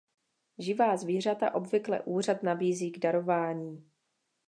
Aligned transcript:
Živá 0.59 0.97
zvířata 0.97 1.55
obvykle 1.55 2.01
úřad 2.03 2.43
nabízí 2.43 2.91
k 2.91 2.99
darování. 2.99 3.91